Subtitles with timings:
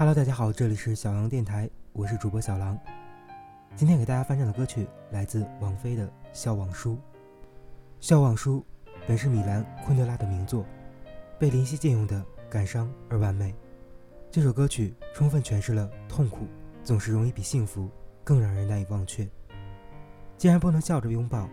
[0.00, 2.78] Hello，大家好，这里是小狼电台，我是主播小狼。
[3.76, 6.92] 今天给大家翻唱的歌曲来自王菲的《笑忘书》。
[8.00, 8.64] 《笑忘书》
[9.06, 10.64] 本是米兰昆德拉的名作，
[11.38, 13.54] 被林夕借用的感伤而完美。
[14.30, 16.48] 这首歌曲充分诠释了痛苦
[16.82, 17.86] 总是容易比幸福
[18.24, 19.28] 更让人难以忘却。
[20.38, 21.46] 既然不能笑着拥抱，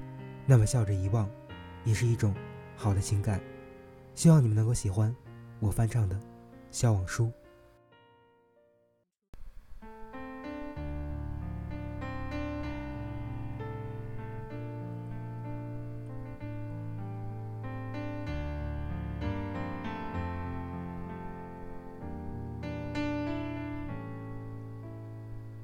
[0.46, 1.30] 那么笑着遗忘，
[1.84, 2.34] 也是一种
[2.78, 3.42] 好的情感。
[4.16, 5.14] 希望你们能够喜欢
[5.60, 6.16] 我翻唱的
[6.72, 7.26] 《笑忘书》。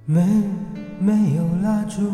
[0.06, 0.22] 没
[1.00, 2.12] 没有蜡烛，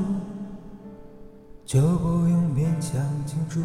[1.65, 3.61] 就不用勉强庆祝。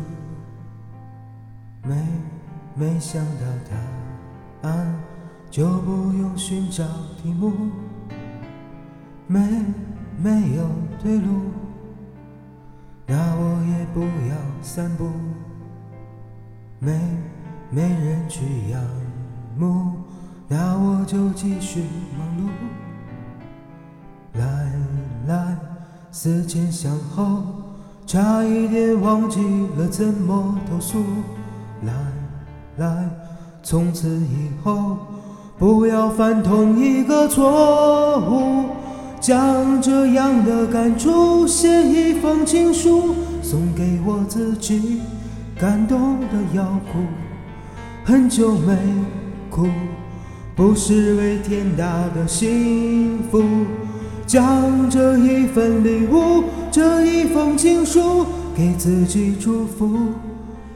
[1.82, 1.94] 没
[2.74, 3.40] 没想到
[4.62, 4.98] 答案，
[5.50, 6.84] 就不用寻找
[7.22, 7.52] 题目。
[9.26, 9.40] 没
[10.16, 11.42] 没有退路，
[13.06, 15.10] 那我也不要散步。
[16.78, 16.98] 没
[17.70, 18.82] 没人去仰
[19.58, 19.98] 慕，
[20.48, 21.82] 那我就继续
[22.18, 22.48] 忙碌。
[24.34, 24.72] 来
[25.28, 25.56] 来，
[26.10, 27.42] 思前想后，
[28.06, 29.40] 差一点忘记
[29.76, 30.98] 了怎么投诉。
[31.82, 31.92] 来
[32.78, 33.08] 来，
[33.62, 34.96] 从此以后
[35.56, 38.64] 不要犯同一个错误。
[39.20, 45.00] 将这样的感触写一封情书，送给我自己，
[45.58, 46.98] 感动的要哭。
[48.04, 48.76] 很久没
[49.48, 49.66] 哭，
[50.54, 53.42] 不失为天大的幸福。
[54.26, 60.14] 将这一份礼物，这一封情书，给自己祝福。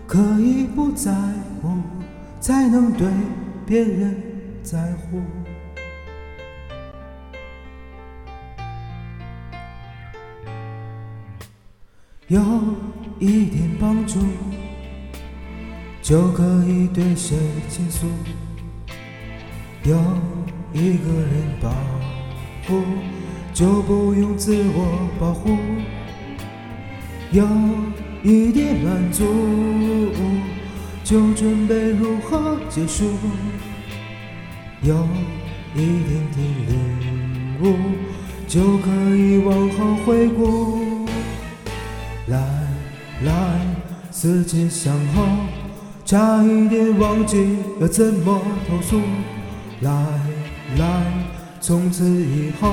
[0.07, 1.13] 可以不在
[1.61, 1.69] 乎，
[2.41, 3.07] 才能对
[3.67, 4.17] 别人
[4.63, 5.21] 在乎。
[12.29, 12.41] 有
[13.19, 14.19] 一点帮助，
[16.01, 17.37] 就可以对谁
[17.69, 18.07] 倾诉。
[19.85, 19.97] 有
[20.73, 21.71] 一个人保
[22.67, 22.83] 护。
[23.59, 25.59] 就不用自我保护，
[27.33, 27.45] 有
[28.23, 29.25] 一点满足，
[31.03, 33.07] 就准备如何结束；
[34.81, 34.95] 有
[35.75, 37.75] 一点点领悟，
[38.47, 41.09] 就可以往后回顾。
[42.29, 42.39] 来
[43.25, 43.67] 来，
[44.13, 45.27] 思前想后，
[46.05, 49.01] 差一点忘记了怎么投诉。
[49.81, 49.91] 来
[50.77, 51.13] 来，
[51.61, 52.73] 从此以后。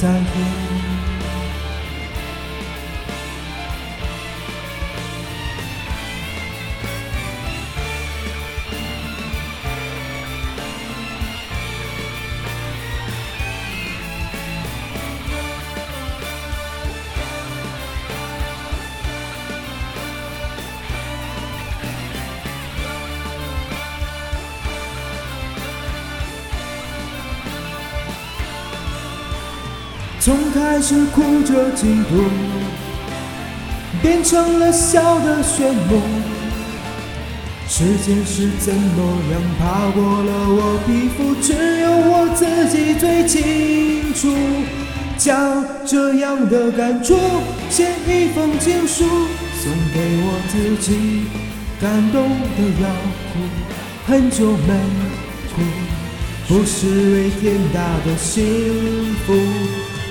[0.00, 0.67] 在乎。
[30.28, 32.28] 从开始哭着嫉妒，
[34.02, 36.02] 变成了笑的炫目。
[37.66, 39.02] 世界是怎么
[39.32, 44.28] 样爬过了我皮肤，只有我自己最清楚。
[45.16, 47.16] 将这样的感触
[47.70, 49.06] 写一封情书，
[49.56, 51.22] 送给我自己，
[51.80, 52.88] 感动的要
[53.32, 53.40] 哭，
[54.06, 54.74] 很久没
[55.56, 55.62] 哭，
[56.46, 59.67] 不失为天大的幸福。